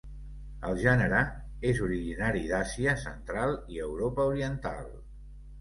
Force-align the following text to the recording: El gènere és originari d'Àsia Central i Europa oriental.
El 0.69 0.79
gènere 0.83 1.19
és 1.71 1.83
originari 1.89 2.43
d'Àsia 2.53 2.97
Central 3.05 3.55
i 3.77 3.81
Europa 3.91 4.27
oriental. 4.33 4.91